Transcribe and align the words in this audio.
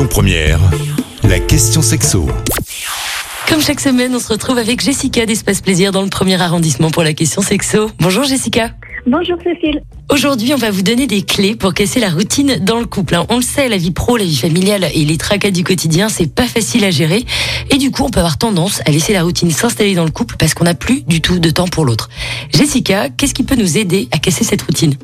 Lyon 0.00 0.08
Première, 0.08 0.60
la 1.24 1.38
question 1.38 1.82
sexo. 1.82 2.26
Comme 3.46 3.60
chaque 3.60 3.80
semaine, 3.80 4.14
on 4.14 4.18
se 4.18 4.28
retrouve 4.28 4.56
avec 4.56 4.80
Jessica 4.80 5.26
d'Espace 5.26 5.60
Plaisir 5.60 5.92
dans 5.92 6.00
le 6.00 6.08
premier 6.08 6.40
arrondissement 6.40 6.90
pour 6.90 7.02
la 7.02 7.12
question 7.12 7.42
sexo. 7.42 7.90
Bonjour 8.00 8.24
Jessica. 8.24 8.70
Bonjour 9.06 9.36
Cécile. 9.44 9.82
Aujourd'hui, 10.08 10.54
on 10.54 10.56
va 10.56 10.70
vous 10.70 10.80
donner 10.80 11.06
des 11.06 11.20
clés 11.20 11.54
pour 11.54 11.74
casser 11.74 12.00
la 12.00 12.08
routine 12.08 12.56
dans 12.62 12.80
le 12.80 12.86
couple. 12.86 13.14
hein. 13.14 13.26
On 13.28 13.36
le 13.36 13.42
sait, 13.42 13.68
la 13.68 13.76
vie 13.76 13.90
pro, 13.90 14.16
la 14.16 14.24
vie 14.24 14.36
familiale 14.38 14.88
et 14.94 15.04
les 15.04 15.18
tracas 15.18 15.50
du 15.50 15.64
quotidien, 15.64 16.08
c'est 16.08 16.34
pas 16.34 16.46
facile 16.46 16.82
à 16.86 16.90
gérer. 16.90 17.26
Et 17.70 17.76
du 17.76 17.90
coup, 17.90 18.04
on 18.04 18.10
peut 18.10 18.20
avoir 18.20 18.38
tendance 18.38 18.80
à 18.86 18.90
laisser 18.90 19.12
la 19.12 19.22
routine 19.22 19.50
s'installer 19.50 19.94
dans 19.94 20.04
le 20.06 20.10
couple 20.10 20.36
parce 20.38 20.54
qu'on 20.54 20.64
n'a 20.64 20.74
plus 20.74 21.02
du 21.02 21.20
tout 21.20 21.38
de 21.38 21.50
temps 21.50 21.68
pour 21.68 21.84
l'autre. 21.84 22.08
Jessica, 22.54 23.10
qu'est-ce 23.10 23.34
qui 23.34 23.42
peut 23.42 23.56
nous 23.56 23.76
aider 23.76 24.08
à 24.12 24.18
casser 24.18 24.44
cette 24.44 24.62
routine? 24.62 24.94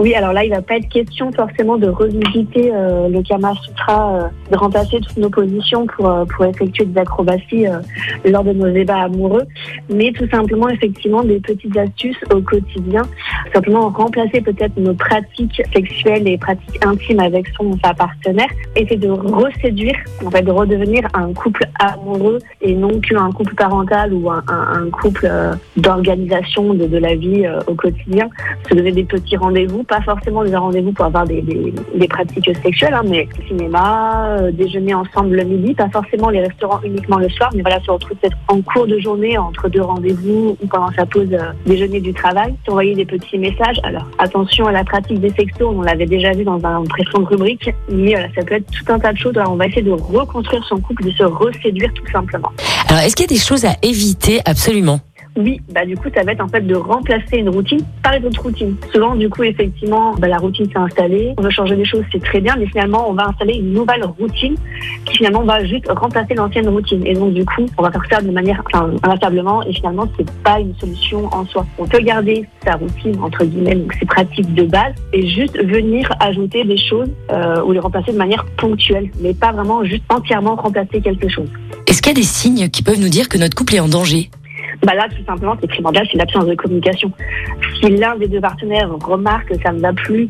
Oui, 0.00 0.14
alors 0.14 0.32
là, 0.32 0.42
il 0.44 0.50
va 0.50 0.62
pas 0.62 0.76
être 0.76 0.88
question 0.88 1.30
forcément 1.30 1.76
de 1.76 1.86
revisiter 1.88 2.70
euh, 2.72 3.08
le 3.10 3.22
Kama 3.22 3.52
Sutra, 3.62 4.14
euh, 4.16 4.28
de 4.50 4.56
remplacer 4.56 4.98
toutes 4.98 5.18
nos 5.18 5.28
positions 5.28 5.86
pour, 5.86 6.08
euh, 6.08 6.24
pour 6.24 6.46
effectuer 6.46 6.86
des 6.86 6.98
acrobaties 6.98 7.66
euh, 7.66 7.80
lors 8.24 8.42
de 8.42 8.52
nos 8.54 8.70
débats 8.70 9.02
amoureux, 9.02 9.44
mais 9.90 10.10
tout 10.12 10.26
simplement, 10.30 10.70
effectivement, 10.70 11.22
des 11.22 11.38
petites 11.38 11.76
astuces 11.76 12.16
au 12.34 12.40
quotidien. 12.40 13.02
Simplement 13.52 13.90
remplacer 13.90 14.40
peut-être 14.40 14.74
nos 14.78 14.94
pratiques 14.94 15.60
sexuelles 15.74 16.26
et 16.26 16.38
pratiques 16.38 16.82
intimes 16.82 17.20
avec 17.20 17.48
son 17.48 17.76
sa 17.84 17.92
partenaire, 17.92 18.48
essayer 18.76 18.96
de 18.96 19.10
reséduire, 19.10 19.96
en 20.24 20.30
fait, 20.30 20.40
de 20.42 20.50
redevenir 20.50 21.06
un 21.12 21.30
couple 21.34 21.64
amoureux 21.78 22.38
et 22.62 22.74
non 22.74 22.98
qu'un 23.00 23.30
couple 23.32 23.54
parental 23.54 24.14
ou 24.14 24.30
un, 24.30 24.42
un- 24.48 24.82
un 24.86 24.90
couple 24.90 25.28
euh, 25.30 25.52
d'organisation 25.76 26.72
de, 26.72 26.86
de 26.86 26.96
la 26.96 27.14
vie 27.16 27.44
euh, 27.44 27.60
au 27.66 27.74
quotidien. 27.74 28.30
Se 28.66 28.74
donner 28.74 28.92
des 28.92 29.04
petits 29.04 29.36
rendez-vous, 29.36 29.82
pas 29.90 30.00
forcément 30.02 30.44
des 30.44 30.54
rendez-vous 30.54 30.92
pour 30.92 31.04
avoir 31.06 31.26
des, 31.26 31.42
des, 31.42 32.08
pratiques 32.08 32.50
sexuelles, 32.62 32.94
hein, 32.94 33.02
mais 33.04 33.28
cinéma, 33.48 34.38
euh, 34.38 34.52
déjeuner 34.52 34.94
ensemble 34.94 35.36
le 35.36 35.44
midi, 35.44 35.74
pas 35.74 35.88
forcément 35.90 36.30
les 36.30 36.40
restaurants 36.40 36.80
uniquement 36.84 37.18
le 37.18 37.28
soir, 37.28 37.50
mais 37.54 37.62
voilà, 37.62 37.80
se 37.80 37.90
retrouver 37.90 38.14
peut-être 38.20 38.36
en 38.48 38.60
cours 38.62 38.86
de 38.86 38.98
journée 39.00 39.36
entre 39.36 39.68
deux 39.68 39.82
rendez-vous 39.82 40.56
ou 40.62 40.66
pendant 40.68 40.92
sa 40.92 41.04
pause 41.06 41.28
euh, 41.32 41.52
déjeuner 41.66 42.00
du 42.00 42.14
travail, 42.14 42.54
s'envoyer 42.64 42.94
des 42.94 43.04
petits 43.04 43.36
messages. 43.36 43.80
Alors 43.82 44.06
attention 44.18 44.66
à 44.66 44.72
la 44.72 44.84
pratique 44.84 45.20
des 45.20 45.30
sextos, 45.30 45.74
on 45.76 45.82
l'avait 45.82 46.06
déjà 46.06 46.30
vu 46.30 46.44
dans 46.44 46.64
un 46.64 46.84
précédent 46.84 47.24
rubrique, 47.24 47.68
mais 47.90 48.12
voilà, 48.12 48.28
ça 48.36 48.42
peut 48.42 48.54
être 48.54 48.70
tout 48.70 48.92
un 48.92 48.98
tas 49.00 49.12
de 49.12 49.18
choses. 49.18 49.34
On 49.44 49.56
va 49.56 49.66
essayer 49.66 49.82
de 49.82 49.90
reconstruire 49.90 50.64
son 50.68 50.80
couple, 50.80 51.02
de 51.04 51.10
se 51.10 51.24
reséduire 51.24 51.92
tout 51.94 52.06
simplement. 52.12 52.52
Alors, 52.88 53.02
est-ce 53.02 53.16
qu'il 53.16 53.24
y 53.24 53.32
a 53.32 53.34
des 53.34 53.42
choses 53.42 53.64
à 53.64 53.74
éviter? 53.82 54.40
Absolument 54.44 55.00
Oui, 55.36 55.60
bah 55.72 55.86
du 55.86 55.96
coup, 55.96 56.08
ça 56.14 56.22
va 56.24 56.32
être 56.32 56.42
en 56.42 56.48
fait 56.48 56.60
de 56.60 56.74
remplacer 56.74 57.38
une 57.38 57.48
routine 57.48 57.80
par 58.02 58.14
une 58.14 58.26
autre 58.26 58.42
routine. 58.42 58.76
Souvent, 58.92 59.14
du 59.14 59.28
coup, 59.30 59.44
effectivement, 59.44 60.14
bah, 60.18 60.28
la 60.28 60.38
routine 60.38 60.66
s'est 60.66 60.78
installée, 60.78 61.34
on 61.38 61.42
veut 61.42 61.50
changer 61.50 61.76
des 61.76 61.84
choses, 61.84 62.02
c'est 62.12 62.22
très 62.22 62.40
bien, 62.40 62.56
mais 62.58 62.66
finalement, 62.66 63.08
on 63.08 63.12
va 63.12 63.28
installer 63.28 63.54
une 63.54 63.72
nouvelle 63.72 64.04
routine 64.04 64.56
qui 65.04 65.18
finalement 65.18 65.42
va 65.42 65.64
juste 65.64 65.86
remplacer 65.88 66.34
l'ancienne 66.34 66.68
routine. 66.68 67.06
Et 67.06 67.14
donc, 67.14 67.32
du 67.32 67.44
coup, 67.44 67.66
on 67.78 67.82
va 67.82 67.90
faire 67.92 68.02
ça 68.10 68.20
de 68.20 68.30
manière 68.30 68.62
enfin, 68.66 68.90
inlassablement, 69.02 69.62
et 69.62 69.72
finalement, 69.72 70.06
c'est 70.16 70.28
pas 70.42 70.58
une 70.58 70.74
solution 70.76 71.26
en 71.32 71.46
soi. 71.46 71.64
On 71.78 71.86
peut 71.86 72.00
garder 72.00 72.44
sa 72.64 72.74
routine 72.74 73.16
entre 73.22 73.44
guillemets, 73.44 73.76
donc 73.76 73.92
ses 73.94 74.06
pratiques 74.06 74.52
de 74.54 74.64
base, 74.64 74.94
et 75.12 75.26
juste 75.28 75.56
venir 75.64 76.10
ajouter 76.20 76.64
des 76.64 76.76
choses 76.76 77.10
euh, 77.30 77.62
ou 77.62 77.72
les 77.72 77.78
remplacer 77.78 78.12
de 78.12 78.18
manière 78.18 78.44
ponctuelle, 78.56 79.10
mais 79.20 79.32
pas 79.32 79.52
vraiment 79.52 79.84
juste 79.84 80.04
entièrement 80.08 80.56
remplacer 80.56 81.00
quelque 81.00 81.28
chose. 81.28 81.48
Est-ce 81.86 82.02
qu'il 82.02 82.10
y 82.10 82.16
a 82.16 82.20
des 82.20 82.22
signes 82.22 82.68
qui 82.68 82.82
peuvent 82.82 83.00
nous 83.00 83.08
dire 83.08 83.28
que 83.28 83.38
notre 83.38 83.56
couple 83.56 83.76
est 83.76 83.80
en 83.80 83.88
danger? 83.88 84.30
Bah 84.82 84.94
là, 84.94 85.08
tout 85.08 85.24
simplement, 85.26 85.56
c'est 85.60 85.66
primordial, 85.66 86.06
c'est 86.10 86.16
l'absence 86.16 86.46
de 86.46 86.54
communication. 86.54 87.12
Si 87.80 87.90
l'un 87.90 88.16
des 88.16 88.28
deux 88.28 88.40
partenaires 88.40 88.90
remarque 89.04 89.48
que 89.48 89.62
ça 89.62 89.72
ne 89.72 89.80
va 89.80 89.92
plus 89.92 90.28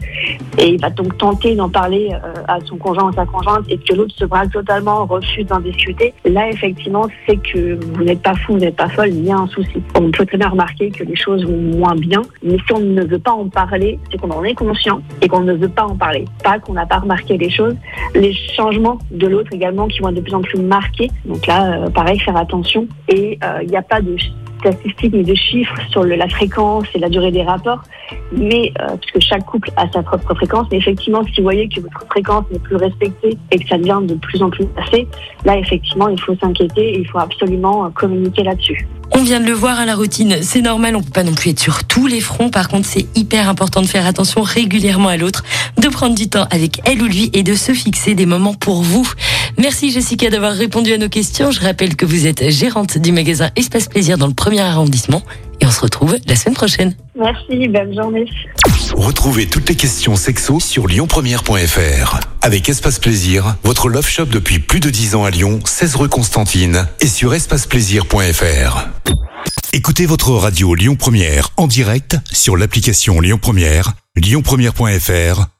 et 0.58 0.70
il 0.70 0.80
va 0.80 0.90
donc 0.90 1.16
tenter 1.18 1.54
d'en 1.54 1.68
parler 1.68 2.10
euh, 2.12 2.32
à 2.48 2.58
son 2.64 2.76
conjoint 2.76 3.10
ou 3.10 3.12
sa 3.12 3.26
conjointe 3.26 3.64
et 3.68 3.78
que 3.78 3.94
l'autre 3.94 4.14
se 4.16 4.24
braque 4.24 4.50
totalement, 4.50 5.04
refuse 5.06 5.46
d'en 5.46 5.60
discuter, 5.60 6.12
là, 6.24 6.48
effectivement, 6.48 7.06
c'est 7.26 7.36
que 7.36 7.78
vous 7.94 8.04
n'êtes 8.04 8.22
pas 8.22 8.34
fou, 8.34 8.54
vous 8.54 8.58
n'êtes 8.58 8.76
pas 8.76 8.88
folle, 8.88 9.10
il 9.10 9.24
y 9.24 9.30
a 9.30 9.36
un 9.36 9.46
souci. 9.46 9.82
On 9.94 10.10
peut 10.10 10.26
très 10.26 10.38
bien 10.38 10.48
remarquer 10.48 10.90
que 10.90 11.04
les 11.04 11.16
choses 11.16 11.44
vont 11.44 11.78
moins 11.78 11.94
bien, 11.94 12.22
mais 12.42 12.56
si 12.56 12.72
on 12.72 12.80
ne 12.80 13.04
veut 13.04 13.18
pas 13.18 13.32
en 13.32 13.48
parler, 13.48 13.98
c'est 14.10 14.20
qu'on 14.20 14.30
en 14.30 14.42
est 14.42 14.54
conscient 14.54 15.00
et 15.22 15.28
qu'on 15.28 15.40
ne 15.42 15.54
veut 15.54 15.68
pas 15.68 15.84
en 15.84 15.96
parler. 15.96 16.24
Pas 16.42 16.58
qu'on 16.58 16.72
n'a 16.72 16.86
pas 16.86 16.98
remarqué 16.98 17.36
les 17.38 17.50
choses. 17.50 17.76
Les 18.14 18.32
changements 18.56 18.98
de 19.10 19.26
l'autre 19.26 19.52
également 19.52 19.86
qui 19.86 20.00
vont 20.00 20.08
être 20.08 20.16
de 20.16 20.20
plus 20.20 20.34
en 20.34 20.42
plus 20.42 20.60
marqués. 20.60 21.10
Donc 21.24 21.46
là, 21.46 21.84
euh, 21.84 21.90
pareil, 21.90 22.18
faire 22.18 22.36
attention. 22.36 22.86
Et 23.08 23.38
euh, 23.44 23.60
il 23.62 23.68
n'y 23.68 23.76
a 23.76 23.82
pas 23.82 24.00
de 24.00 24.16
statistiques 24.60 25.12
ni 25.12 25.24
de 25.24 25.34
chiffres 25.34 25.74
sur 25.90 26.04
la 26.04 26.28
fréquence 26.28 26.86
et 26.94 26.98
la 26.98 27.08
durée 27.08 27.30
des 27.30 27.42
rapports, 27.42 27.82
mais 28.32 28.72
euh, 28.80 28.96
puisque 29.00 29.28
chaque 29.28 29.44
couple 29.44 29.70
a 29.76 29.90
sa 29.92 30.02
propre 30.02 30.34
fréquence, 30.34 30.66
mais 30.70 30.78
effectivement, 30.78 31.22
si 31.24 31.40
vous 31.40 31.44
voyez 31.44 31.68
que 31.68 31.80
votre 31.80 32.06
fréquence 32.08 32.44
n'est 32.52 32.58
plus 32.58 32.76
respectée 32.76 33.36
et 33.50 33.58
que 33.58 33.68
ça 33.68 33.78
devient 33.78 34.00
de 34.02 34.14
plus 34.14 34.42
en 34.42 34.50
plus 34.50 34.66
passé, 34.66 35.06
là, 35.44 35.56
effectivement, 35.58 36.08
il 36.08 36.20
faut 36.20 36.36
s'inquiéter 36.36 36.94
et 36.94 37.00
il 37.00 37.08
faut 37.08 37.18
absolument 37.18 37.84
euh, 37.84 37.88
communiquer 37.90 38.42
là-dessus. 38.42 38.86
On 39.12 39.22
vient 39.22 39.40
de 39.40 39.46
le 39.46 39.52
voir 39.52 39.80
à 39.80 39.86
la 39.86 39.96
routine, 39.96 40.36
c'est 40.40 40.62
normal, 40.62 40.94
on 40.94 41.02
peut 41.02 41.10
pas 41.10 41.24
non 41.24 41.34
plus 41.34 41.50
être 41.50 41.58
sur 41.58 41.84
tous 41.84 42.06
les 42.06 42.20
fronts. 42.20 42.48
Par 42.48 42.68
contre, 42.68 42.86
c'est 42.86 43.06
hyper 43.16 43.48
important 43.48 43.82
de 43.82 43.86
faire 43.86 44.06
attention 44.06 44.42
régulièrement 44.42 45.08
à 45.08 45.16
l'autre, 45.16 45.42
de 45.78 45.88
prendre 45.88 46.14
du 46.14 46.28
temps 46.28 46.46
avec 46.50 46.80
elle 46.84 47.02
ou 47.02 47.06
lui 47.06 47.28
et 47.32 47.42
de 47.42 47.54
se 47.54 47.72
fixer 47.72 48.14
des 48.14 48.24
moments 48.24 48.54
pour 48.54 48.82
vous. 48.82 49.10
Merci 49.60 49.90
Jessica 49.90 50.30
d'avoir 50.30 50.54
répondu 50.54 50.90
à 50.94 50.96
nos 50.96 51.10
questions. 51.10 51.50
Je 51.50 51.60
rappelle 51.60 51.94
que 51.94 52.06
vous 52.06 52.26
êtes 52.26 52.48
gérante 52.48 52.96
du 52.96 53.12
magasin 53.12 53.50
Espace 53.56 53.88
Plaisir 53.88 54.16
dans 54.16 54.26
le 54.26 54.32
premier 54.32 54.60
arrondissement 54.60 55.22
et 55.60 55.66
on 55.66 55.70
se 55.70 55.80
retrouve 55.80 56.16
la 56.26 56.34
semaine 56.34 56.54
prochaine. 56.54 56.94
Merci, 57.14 57.68
bonne 57.68 57.94
journée. 57.94 58.24
Retrouvez 58.94 59.46
toutes 59.46 59.68
les 59.68 59.74
questions 59.74 60.16
sexo 60.16 60.60
sur 60.60 60.86
lyonpremière.fr. 60.88 62.20
Avec 62.40 62.70
Espace 62.70 62.98
Plaisir, 62.98 63.56
votre 63.62 63.90
love 63.90 64.08
shop 64.08 64.26
depuis 64.26 64.60
plus 64.60 64.80
de 64.80 64.88
10 64.88 65.14
ans 65.16 65.24
à 65.24 65.30
Lyon, 65.30 65.60
16 65.62 65.96
rue 65.96 66.08
Constantine 66.08 66.88
et 67.00 67.06
sur 67.06 67.34
espaceplaisir.fr. 67.34 68.88
Écoutez 69.74 70.06
votre 70.06 70.30
radio 70.30 70.74
Lyon 70.74 70.96
Première 70.96 71.50
en 71.58 71.66
direct 71.66 72.16
sur 72.32 72.56
l'application 72.56 73.20
Lyon 73.20 73.38
Première, 73.38 73.92
lyonpremière.fr 74.16 75.59